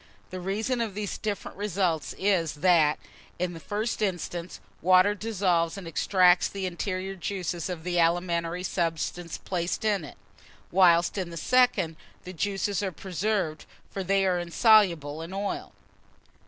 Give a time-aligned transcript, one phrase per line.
[0.31, 2.97] The reason of these different results is, that,
[3.37, 9.37] in the first instance, water dissolves and extracts the interior juices of the alimentary substances
[9.37, 10.17] placed in it;
[10.71, 15.71] whilst, in the second, the juices are preserved; for they are insoluble in oil.